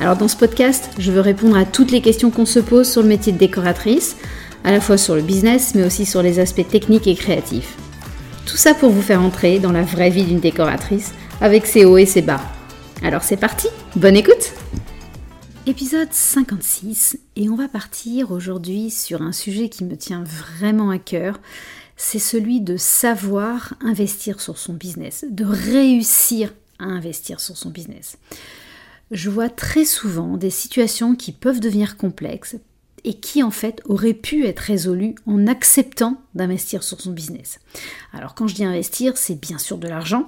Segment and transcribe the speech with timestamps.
[0.00, 3.02] Alors dans ce podcast, je veux répondre à toutes les questions qu'on se pose sur
[3.02, 4.16] le métier de décoratrice,
[4.64, 7.76] à la fois sur le business, mais aussi sur les aspects techniques et créatifs.
[8.46, 11.98] Tout ça pour vous faire entrer dans la vraie vie d'une décoratrice, avec ses hauts
[11.98, 12.40] et ses bas.
[13.02, 14.54] Alors c'est parti, bonne écoute
[15.66, 20.98] Épisode 56, et on va partir aujourd'hui sur un sujet qui me tient vraiment à
[20.98, 21.38] cœur,
[21.98, 28.16] c'est celui de savoir investir sur son business, de réussir à investir sur son business
[29.10, 32.56] je vois très souvent des situations qui peuvent devenir complexes
[33.04, 37.58] et qui en fait auraient pu être résolues en acceptant d'investir sur son business.
[38.12, 40.26] Alors quand je dis investir, c'est bien sûr de l'argent,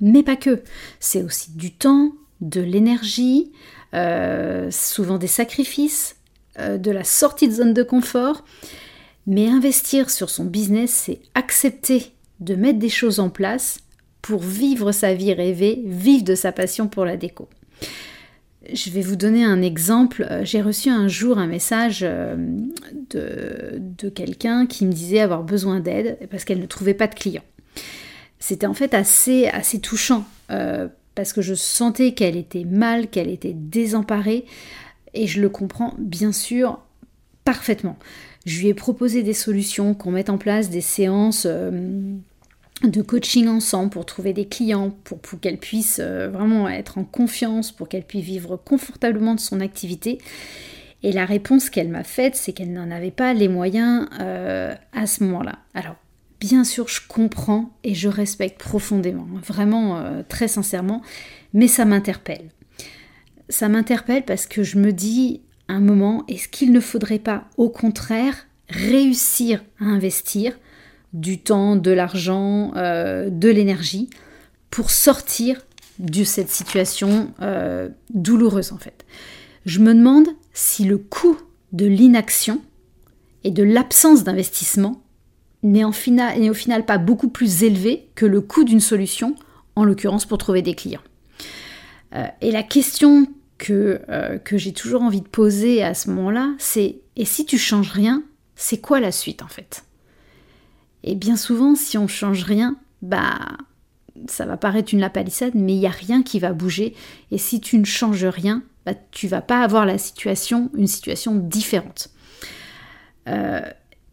[0.00, 0.62] mais pas que.
[1.00, 3.52] C'est aussi du temps, de l'énergie,
[3.94, 6.16] euh, souvent des sacrifices,
[6.58, 8.44] euh, de la sortie de zone de confort.
[9.26, 13.78] Mais investir sur son business, c'est accepter de mettre des choses en place
[14.20, 17.48] pour vivre sa vie rêvée, vivre de sa passion pour la déco.
[18.72, 20.26] Je vais vous donner un exemple.
[20.30, 22.36] Euh, j'ai reçu un jour un message euh,
[23.10, 27.44] de, quelqu'un qui me disait avoir besoin d'aide parce qu'elle ne trouvait pas de clients.
[28.38, 33.30] C'était en fait assez, assez touchant euh, parce que je sentais qu'elle était mal, qu'elle
[33.30, 34.44] était désemparée
[35.14, 36.80] et je le comprends bien sûr
[37.44, 37.98] parfaitement.
[38.46, 41.46] Je lui ai proposé des solutions, qu'on mette en place des séances
[42.84, 47.72] de coaching ensemble pour trouver des clients, pour, qu'elle puisse euh, vraiment être en confiance,
[47.72, 50.18] pour qu'elle puisse vivre confortablement de son activité.
[51.02, 55.06] Et la réponse qu'elle m'a faite, c'est qu'elle n'en avait pas les moyens euh, à
[55.06, 55.58] ce moment-là.
[55.74, 55.96] Alors,
[56.40, 61.02] bien sûr, je comprends et je respecte profondément, vraiment euh, très sincèrement,
[61.54, 62.48] mais ça m'interpelle.
[63.48, 67.68] Ça m'interpelle parce que je me dis un moment, est-ce qu'il ne faudrait pas, au
[67.68, 70.52] contraire, réussir à investir
[71.12, 74.08] du temps, de l'argent, euh, de l'énergie
[74.70, 75.60] pour sortir
[75.98, 79.04] de cette situation euh, douloureuse en fait.
[79.66, 81.38] Je me demande si le coût
[81.72, 82.60] de l'inaction
[83.44, 85.02] et de l'absence d'investissement
[85.62, 89.36] n'est au final pas beaucoup plus élevé que le coût d'une solution,
[89.76, 91.00] en l'occurrence pour trouver des clients.
[92.14, 93.26] Euh, et la question
[93.58, 94.00] que,
[94.52, 98.22] j'ai toujours envie de poser à ce moment-là, c'est et si tu changes rien,
[98.56, 99.84] c'est quoi la suite en fait?
[101.04, 103.38] Et bien souvent, si on change rien, bah
[104.28, 106.94] ça va paraître une lapalissade, mais il n'y a rien qui va bouger.
[107.30, 111.34] Et si tu ne changes rien, bah, tu vas pas avoir la situation, une situation
[111.34, 112.10] différente.
[113.28, 113.62] Euh,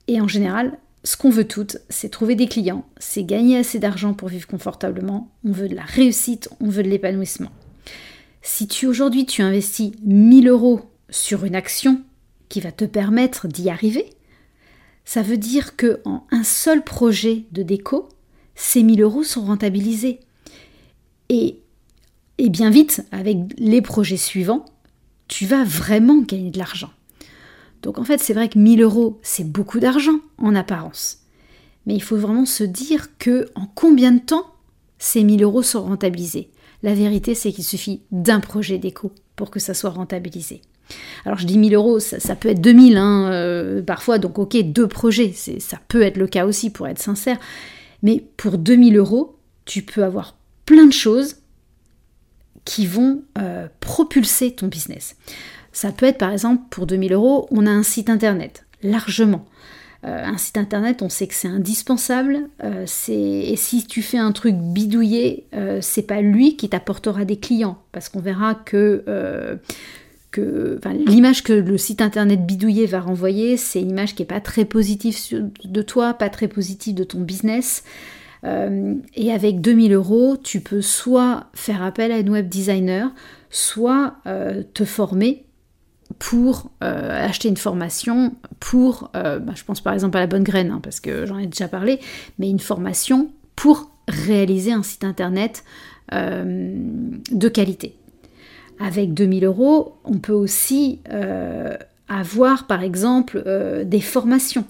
[0.08, 4.14] et en général, ce qu'on veut toutes, c'est trouver des clients, c'est gagner assez d'argent
[4.14, 7.52] pour vivre confortablement, on veut de la réussite, on veut de l'épanouissement.
[8.42, 12.02] Si tu aujourd'hui tu investis 1000 euros sur une action
[12.48, 14.10] qui va te permettre d'y arriver,
[15.06, 18.10] ça veut dire que en un seul projet de déco,
[18.56, 20.20] ces 1000 euros sont rentabilisés.
[21.30, 21.60] Et,
[22.38, 24.66] et bien vite, avec les projets suivants,
[25.28, 26.92] tu vas vraiment gagner de l'argent.
[27.82, 31.20] Donc en fait, c'est vrai que 1000 euros, c'est beaucoup d'argent en apparence.
[31.86, 34.46] Mais il faut vraiment se dire que en combien de temps
[34.98, 36.50] ces 1000 euros sont rentabilisés?
[36.84, 40.62] La vérité, c'est qu'il suffit d'un projet déco pour que ça soit rentabilisé.
[41.26, 44.88] Alors je dis 1000 euros, ça, peut être 2000 hein, euh, parfois, donc ok, deux
[44.88, 47.38] projets, ça peut être le cas aussi pour être sincère.
[48.02, 50.36] Mais pour 2000 euros, tu peux avoir
[50.66, 51.38] plein de choses
[52.66, 55.16] qui vont euh, propulser ton business.
[55.72, 59.46] Ça peut être par exemple pour 2000 euros, on a un site internet, largement.
[60.06, 62.48] Euh, un site internet, on sait que c'est indispensable.
[62.64, 65.46] et si tu fais un truc bidouillé,
[65.82, 69.04] c'est pas lui qui t'apportera des clients, parce qu'on verra que
[70.38, 74.66] l'image que le site internet bidouillé va renvoyer, c'est une image qui n'est pas très
[74.66, 75.18] positive
[75.64, 77.84] de toi, pas très positive de ton business.
[78.46, 83.12] Euh, et avec 2000 euros, tu peux soit faire appel à une web designer,
[83.50, 85.46] soit euh, te former
[86.18, 90.72] pour euh, acheter une formation pour, bah, je pense par exemple à la bonne graine,
[90.72, 92.00] hein, parce que j'en ai déjà parlé,
[92.40, 95.64] mais une formation pour réaliser un site internet
[96.12, 97.96] de qualité.
[98.80, 101.76] Avec 2000 euros, on peut aussi euh,
[102.08, 104.66] avoir par exemple euh, des formations.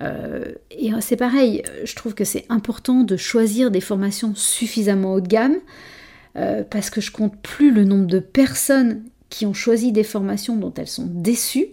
[0.00, 5.20] Euh, et c'est pareil, je trouve que c'est important de choisir des formations suffisamment haut
[5.20, 5.56] de gamme
[6.70, 10.72] parce que je compte plus le nombre de personnes qui ont choisi des formations dont
[10.76, 11.70] elles sont déçues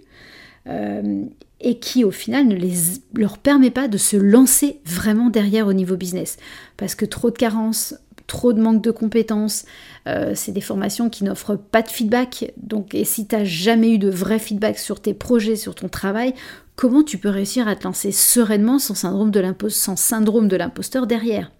[1.65, 2.73] et qui au final ne les,
[3.13, 6.37] leur permet pas de se lancer vraiment derrière au niveau business.
[6.77, 7.95] Parce que trop de carences,
[8.27, 9.65] trop de manque de compétences,
[10.07, 12.53] euh, c'est des formations qui n'offrent pas de feedback.
[12.57, 15.89] Donc, et si tu n'as jamais eu de vrai feedback sur tes projets, sur ton
[15.89, 16.33] travail,
[16.75, 21.51] comment tu peux réussir à te lancer sereinement sans syndrome de l'imposteur derrière?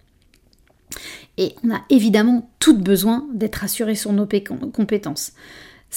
[1.38, 4.26] Et on a évidemment tout besoin d'être assuré sur nos
[4.72, 5.32] compétences.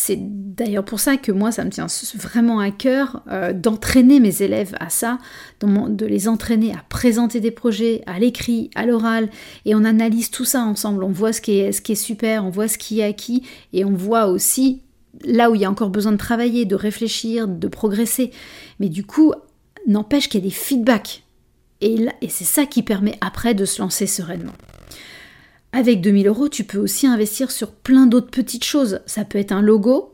[0.01, 4.41] C'est d'ailleurs pour ça que moi, ça me tient vraiment à cœur euh, d'entraîner mes
[4.41, 5.17] élèves à ça,
[5.61, 9.27] de les entraîner à présenter des projets, à l'écrit, à l'oral,
[9.65, 11.03] et on analyse tout ça ensemble.
[11.03, 13.43] On voit ce qui est, super, on voit ce qui est acquis,
[13.73, 14.83] et on voit aussi
[15.25, 18.31] là où il y a encore besoin de travailler, de réfléchir, de progresser.
[18.79, 19.33] Mais du coup,
[19.85, 21.25] n'empêche qu'il y a des feedbacks.
[21.81, 24.55] Et, et c'est ça qui permet après de se lancer sereinement.
[25.71, 29.01] Avec 2000 euros, tu peux aussi investir sur plein d'autres petites choses.
[29.05, 30.13] Ça peut être un logo,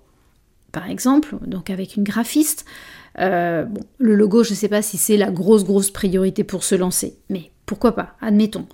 [0.71, 2.65] par exemple, donc avec une graphiste.
[3.19, 6.65] Euh, bon, le logo, je ne sais pas si c'est la grosse, grosse priorité pour
[6.65, 8.67] se lancer, mais pourquoi pas, admettons.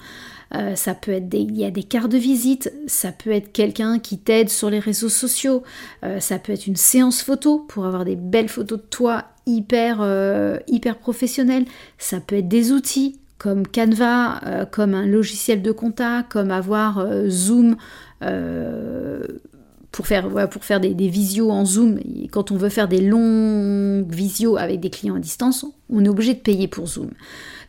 [0.55, 3.53] Euh, ça peut être des, il y a des cartes de visite, ça peut être
[3.53, 5.63] quelqu'un qui t'aide sur les réseaux sociaux,
[6.03, 10.05] euh, ça peut être une séance photo pour avoir des belles photos de toi hyper,
[10.67, 11.65] hyper professionnelles,
[11.97, 16.99] ça peut être des outils, comme Canva, euh, comme un logiciel de compta, comme avoir
[16.99, 17.75] euh, Zoom
[18.21, 19.25] euh,
[19.91, 21.99] pour faire, pour faire des, visios en Zoom.
[22.31, 26.35] quand on veut faire des longues visios avec des clients à distance, on est obligé
[26.35, 27.09] de payer pour Zoom.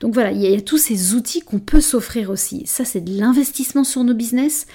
[0.01, 2.67] Donc voilà, il y, a, tous ces outils qu'on peut s'offrir aussi.
[2.67, 4.67] Ça, c'est de l'investissement sur nos business.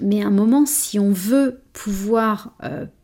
[0.00, 2.56] Mais à un moment, si on veut pouvoir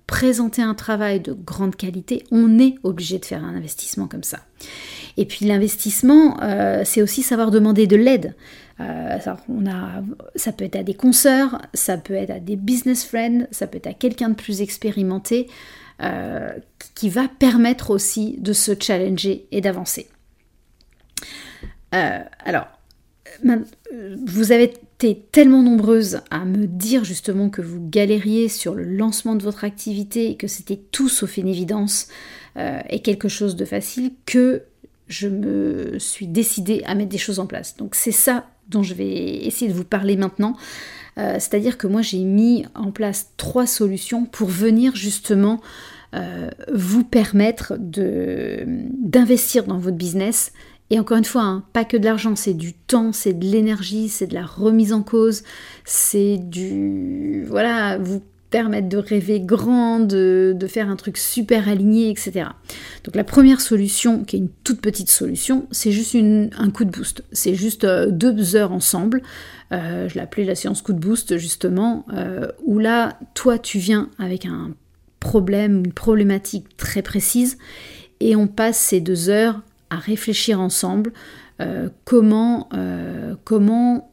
[0.06, 4.38] présenter un travail de grande qualité, on est obligé de faire un investissement comme ça.
[5.16, 8.34] Et puis l'investissement, euh, c'est aussi savoir demander de l'aide.
[8.78, 9.18] Euh,
[9.48, 10.02] on a,
[10.36, 13.78] ça peut être à des consoeurs, ça peut être à des business friends, ça peut
[13.78, 15.48] être à quelqu'un de plus expérimenté
[16.02, 16.50] euh,
[16.94, 20.08] qui va permettre aussi de se challenger et d'avancer.
[21.90, 22.66] alors,
[24.26, 29.42] vous avez tellement nombreuses à me dire justement que vous galériez sur le lancement de
[29.42, 32.08] votre activité et que c'était tout sauf une évidence
[32.88, 34.62] et quelque chose de facile que
[35.08, 37.76] je me suis décidée à mettre des choses en place.
[37.76, 40.56] Donc c'est ça dont je vais essayer de vous parler maintenant.
[41.18, 45.60] Euh, c'est-à-dire que moi j'ai mis en place trois solutions pour venir justement
[46.14, 50.52] euh, vous permettre d'investir dans votre business.
[50.90, 54.08] Et encore une fois, hein, pas que de l'argent, c'est du temps, c'est de l'énergie,
[54.08, 55.42] c'est de la remise en cause,
[55.84, 57.44] c'est du...
[57.48, 62.46] Voilà, vous permettre de rêver grand, de, faire un truc super aligné, etc.
[63.04, 66.90] Donc la première solution, qui est une toute petite solution, c'est juste un coup de
[66.90, 67.24] boost.
[67.32, 69.22] C'est juste euh, deux heures ensemble.
[69.72, 74.08] Euh, je l'appelais la séance coup de boost justement, euh, où là, toi, tu viens
[74.18, 74.72] avec un
[75.18, 77.58] problème, une problématique très précise,
[78.20, 79.60] et on passe ces deux heures
[79.90, 81.12] à réfléchir ensemble
[82.04, 82.68] comment,
[83.44, 84.12] comment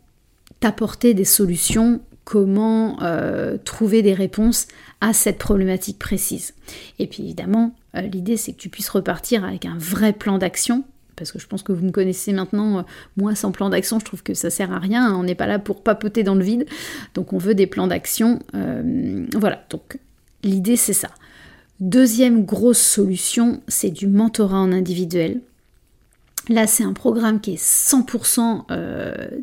[0.60, 4.68] t'apporter des solutions comment euh, trouver des réponses
[5.02, 6.54] à cette problématique précise.
[7.00, 10.84] Et puis évidemment, euh, l'idée c'est que tu puisses repartir avec un vrai plan d'action.
[11.16, 12.81] Parce que je pense que vous me connaissez maintenant, euh,
[13.18, 15.06] moi sans plan d'action, je trouve que ça sert à rien.
[15.06, 15.16] Hein.
[15.18, 16.66] On n'est pas là pour papoter dans le vide.
[17.14, 18.40] Donc on veut des plans d'action.
[19.36, 20.00] voilà, donc
[20.44, 21.09] l'idée c'est ça.
[21.80, 25.42] Deuxième grosse solution, c'est du mentorat en individuel.
[26.50, 28.66] Là, c'est un programme qui est 100%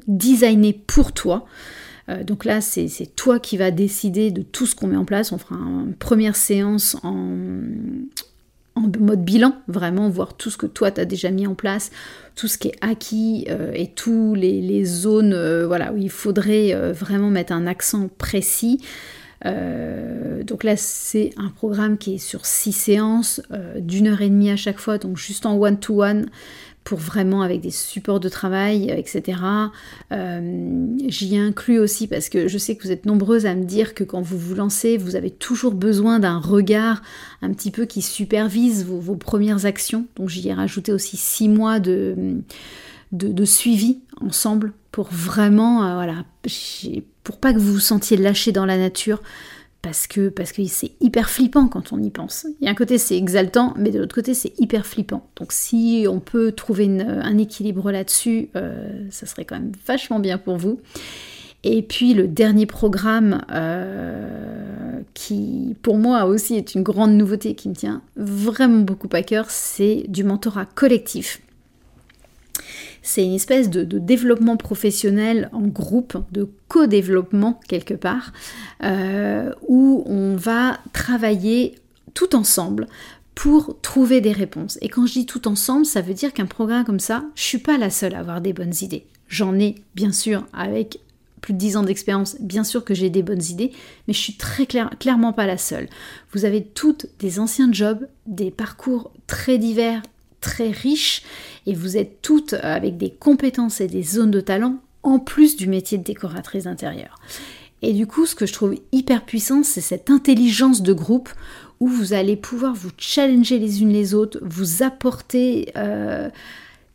[0.07, 1.47] designé pour toi.
[2.11, 5.33] Euh, donc là, c'est toi qui vas décider de tout ce qu'on met en place.
[5.33, 7.29] On fera une première séance en,
[8.77, 11.91] mode bilan, vraiment voir tout ce que toi tu as déjà mis en place,
[12.35, 16.73] tout ce qui est acquis euh, et tous les, zones euh, voilà, où il faudrait
[16.93, 18.81] vraiment mettre un accent précis.
[19.45, 23.43] donc là, c'est un programme qui est sur six séances,
[23.77, 25.71] d'une heure et demie à chaque fois, donc juste en one-to-one.
[25.71, 26.31] one to one
[26.85, 29.39] pour vraiment avec des supports de travail, etc.
[30.13, 33.95] Euh, j'y inclus aussi parce que je sais que vous êtes nombreuses à me dire
[33.95, 37.03] que quand vous vous lancez, vous avez toujours besoin d'un regard
[37.43, 40.07] un petit peu qui supervise vos, premières actions.
[40.17, 42.17] Donc j'y ai rajouté aussi six mois de,
[43.13, 46.25] de, suivi ensemble pour vraiment, euh, voilà,
[47.25, 49.23] pour pas que vous vous sentiez lâché dans la nature
[49.83, 50.33] parce que
[50.67, 52.47] c'est hyper flippant quand on y pense.
[52.61, 55.27] Il y a un côté c'est exaltant, mais de l'autre côté c'est hyper flippant.
[55.37, 60.39] Donc si on peut trouver un équilibre là-dessus, euh, ça serait quand même vachement bien
[60.39, 60.81] pour vous.
[61.63, 67.69] Et puis le dernier programme euh, qui pour moi aussi est une grande nouveauté qui
[67.69, 71.41] me tient vraiment beaucoup à cœur, c'est du mentorat collectif.
[73.03, 78.33] C'est une espèce de, développement professionnel en groupe, de co-développement quelque part,
[78.83, 81.77] euh, où on va travailler
[82.15, 82.87] tout ensemble
[83.35, 84.79] pour trouver des réponses.
[84.83, 87.59] Et quand je dis tout ensemble, ça veut dire qu'un programme comme ça, je suis
[87.59, 89.07] pas la seule à avoir des bonnes idées.
[89.29, 91.01] J'en ai, bien sûr, avec
[91.41, 93.73] plus de 10 ans d'expérience, bien sûr que j'ai des bonnes idées,
[94.07, 95.89] mais je suis très clairement pas la seule.
[96.33, 100.03] Vous avez toutes des anciens jobs, des parcours très divers,
[100.41, 101.23] très riches,
[101.67, 105.67] et vous êtes toutes avec des compétences et des zones de talent en plus du
[105.67, 107.19] métier de décoratrice d'intérieur.
[107.83, 111.31] Et du coup, ce que je trouve hyper puissant, c'est cette intelligence de groupe
[111.81, 116.29] où vous allez pouvoir vous challenger les unes les autres, vous apporter euh,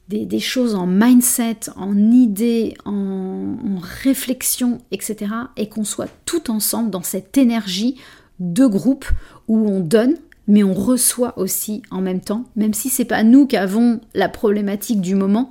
[0.09, 3.55] des, choses en mindset, en idées, en,
[4.03, 5.31] réflexion, etc.
[5.57, 7.95] Et qu'on soit tout ensemble dans cette énergie
[8.39, 9.05] de groupe
[9.47, 10.15] où on donne,
[10.47, 14.29] mais on reçoit aussi en même temps, même si c'est pas nous qui avons la
[14.29, 15.49] problématique du moment.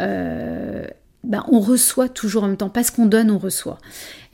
[0.00, 0.86] Euh,
[1.22, 2.68] ben, on reçoit toujours en même temps.
[2.68, 3.78] Parce qu'on donne, on reçoit.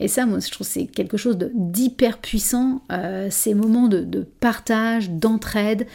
[0.01, 2.81] Et ça, moi, je trouve c'est quelque chose d'hyper puissant.
[2.91, 5.87] Euh, ces moments de, partage, d'entraide.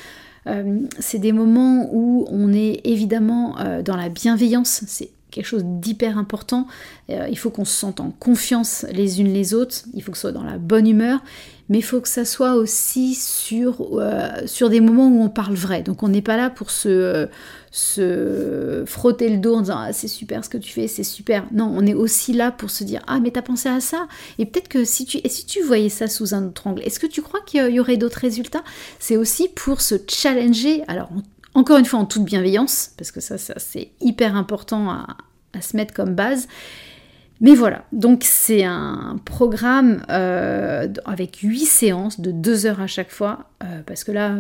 [0.47, 4.85] Euh, c'est des moments où on est évidemment dans la bienveillance.
[5.31, 6.67] Quelque chose d'hyper important.
[7.09, 9.77] il faut qu'on se sente en confiance les unes les autres.
[9.95, 11.21] Il faut que ce soit dans la bonne humeur
[11.69, 15.83] mais il faut que ça soit aussi sur, euh, des moments où on parle vrai.
[15.83, 17.29] Donc on n'est pas là pour se,
[18.87, 21.45] frotter le dos en disant ah, c'est super ce que tu fais, c'est super.
[21.53, 24.07] Non, on est aussi là pour se dire ah mais t'as pensé à ça?
[24.39, 27.01] Et peut-être que si tu et si tu voyais ça sous un autre angle, est-ce
[27.01, 28.63] que tu crois qu'il y aurait d'autres résultats?
[28.99, 30.85] C'est aussi pour se challenger.
[30.87, 31.11] Alors
[31.57, 35.17] encore une fois en toute bienveillance parce que ça, c'est hyper important à,
[35.53, 36.47] à se mettre comme base
[37.41, 43.11] mais voilà, donc c'est un programme euh, avec 8 séances de 2 heures à chaque
[43.11, 44.37] fois, euh, parce que là,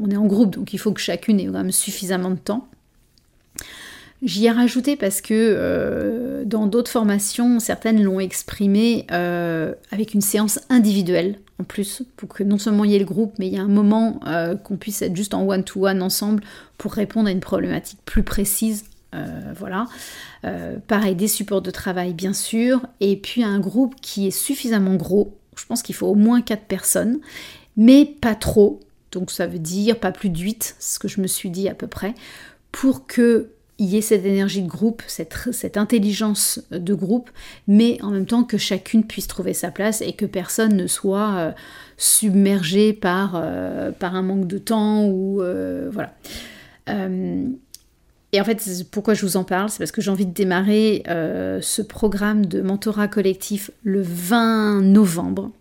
[0.00, 2.68] on est en groupe, donc il faut que chacune ait quand même suffisamment de temps.
[4.26, 10.60] J'y ai rajouté parce que euh, dans d'autres formations, certaines l'ont exprimé avec une séance
[10.68, 13.56] individuelle en plus, pour que non seulement il y ait le groupe, mais il y
[13.56, 14.20] a un moment
[14.62, 16.42] qu'on puisse être juste en one-to-one -one ensemble
[16.76, 18.84] pour répondre à une problématique plus précise
[19.16, 19.86] euh, voilà.
[20.44, 22.82] Euh, pareil, des supports de travail, bien sûr.
[23.00, 25.36] Et puis un groupe qui est suffisamment gros.
[25.56, 27.18] Je pense qu'il faut au moins 4 personnes,
[27.76, 28.80] mais pas trop.
[29.12, 31.74] Donc ça veut dire pas plus de 8, ce que je me suis dit à
[31.74, 32.14] peu près,
[32.72, 37.30] pour que il y ait cette énergie de groupe, cette, intelligence de groupe,
[37.68, 41.34] mais en même temps que chacune puisse trouver sa place et que personne ne soit
[41.36, 41.52] euh,
[41.98, 43.42] submergé par,
[43.98, 45.42] par un manque de temps ou
[45.90, 46.14] voilà.
[48.36, 51.02] Et en fait, pourquoi je vous en parle, c'est parce que j'ai envie de démarrer
[51.08, 55.52] euh, ce programme de mentorat collectif le 20 novembre.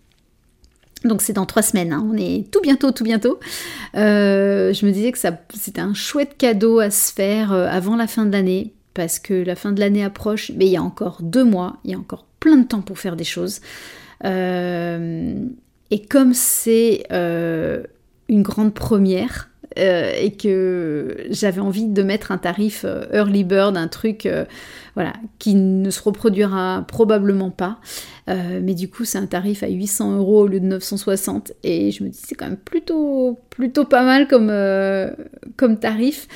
[1.05, 2.05] Donc c'est dans trois semaines, hein.
[2.11, 3.39] on est tout bientôt, tout bientôt.
[3.95, 5.19] Euh, je me disais que
[5.53, 9.33] c'était un chouette cadeau à se faire euh, avant la fin de l'année, parce que
[9.33, 11.99] la fin de l'année approche, mais il y a encore deux mois, il y a
[11.99, 13.61] encore plein de temps pour faire des choses.
[14.23, 17.05] et comme c'est
[18.27, 23.75] une grande première, euh, et que j'avais envie de mettre un tarif euh, early bird,
[23.75, 24.45] un truc euh,
[24.95, 27.79] voilà, qui ne se reproduira probablement pas.
[28.27, 32.03] mais du coup, c'est un tarif à 800 euros au lieu de 960 et je
[32.03, 34.53] me dis c'est quand même plutôt, plutôt pas mal comme,
[35.57, 36.27] comme tarif.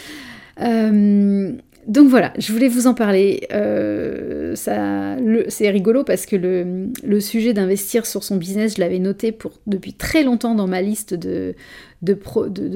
[1.90, 3.48] Donc voilà, je voulais vous en parler.
[3.52, 9.94] Euh, c'est rigolo parce que le, sujet d'investir sur son business, je l'avais noté depuis
[9.94, 11.56] très longtemps dans ma liste de,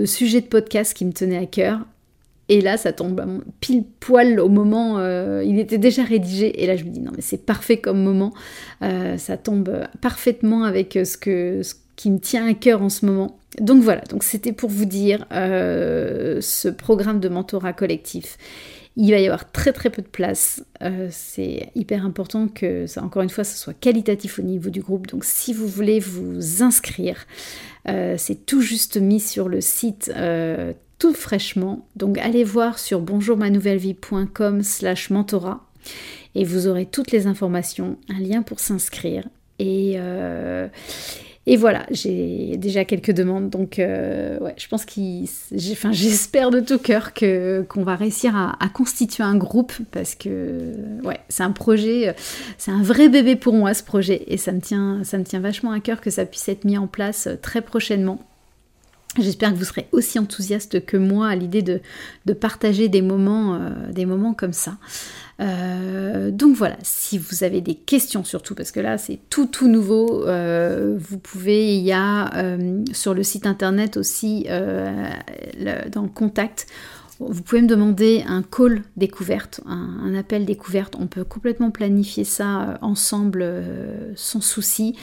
[0.06, 1.82] sujets de podcast qui me tenaient à cœur.
[2.50, 6.64] Et là, ça tombe pile poil au moment, euh, il était déjà rédigé.
[6.64, 8.34] Et là, je me dis, non, mais c'est parfait comme moment.
[8.82, 11.18] Euh, ça tombe parfaitement avec ce,
[11.96, 13.38] qui me tient à cœur en ce moment.
[13.60, 18.40] Donc voilà, c'était pour vous dire ce programme de mentorat collectif.
[18.96, 20.64] Il va y avoir très très peu de place.
[20.84, 24.82] Euh, c'est hyper important que, ça, encore une fois, ce soit qualitatif au niveau du
[24.82, 25.08] groupe.
[25.08, 27.26] Donc si vous voulez vous inscrire,
[27.88, 31.88] euh, c'est tout juste mis sur le site euh, tout fraîchement.
[31.96, 35.66] Donc allez voir sur bonjourmanouvellepie.com slash mentorat
[36.36, 39.28] et vous aurez toutes les informations, un lien pour s'inscrire.
[39.60, 39.98] Et,
[41.46, 45.28] et voilà, j'ai déjà quelques demandes, donc euh, ouais, je pense qu'il,
[45.74, 50.74] enfin, j'espère de tout cœur que qu'on va réussir à, constituer un groupe parce que
[51.04, 52.16] ouais, c'est un projet,
[52.58, 55.42] c'est un vrai bébé pour moi ce projet et ça me tient, ça me tient
[55.42, 58.20] vachement à cœur que ça puisse être mis en place très prochainement.
[59.20, 61.82] J'espère que vous serez aussi enthousiaste que moi à l'idée de,
[62.26, 64.78] de, partager des moments, euh, des moments comme ça.
[65.40, 69.68] Euh, donc voilà, si vous avez des questions surtout, parce que là c'est tout tout
[69.68, 72.32] nouveau, euh, vous pouvez, il y a
[72.92, 76.66] sur le site internet aussi dans le contact,
[77.20, 80.96] Vous pouvez me demander un call découverte, un, appel découverte.
[81.00, 84.96] On peut complètement planifier ça euh, ensemble euh, sans souci.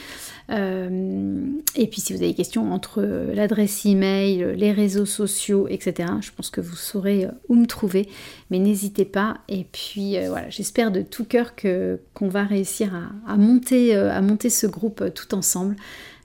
[0.49, 6.09] Euh, et puis si vous avez des questions entre l'adresse email, les réseaux sociaux, etc.,
[6.21, 8.09] je pense que vous saurez où me trouver.
[8.49, 9.37] Mais n'hésitez pas.
[9.47, 12.91] Et puis voilà, j'espère de tout cœur qu'on va réussir
[13.25, 15.75] à, monter, à monter ce groupe tout ensemble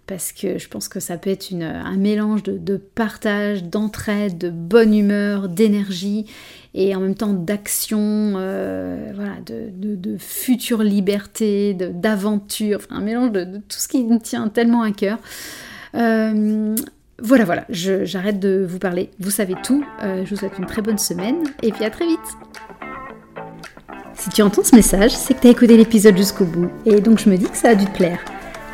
[0.07, 4.95] parce que je pense que ça peut être un mélange de, partage, d'entraide, de bonne
[4.95, 6.27] humeur, d'énergie
[6.75, 13.45] et en même temps d'action, euh, voilà, de, future liberté, d'aventure, enfin un mélange de,
[13.45, 15.19] tout ce qui me tient tellement à cœur.
[15.95, 16.77] Euh,
[17.21, 20.83] voilà, voilà, j'arrête de vous parler, vous savez tout, euh, je vous souhaite une très
[20.83, 22.19] bonne semaine et puis à très vite
[24.15, 27.19] Si tu entends ce message, c'est que tu as écouté l'épisode jusqu'au bout et donc
[27.19, 28.21] je me dis que ça a dû te plaire.